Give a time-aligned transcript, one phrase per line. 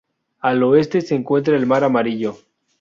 [0.39, 2.37] Al oeste se encuentra el mar Amarillo.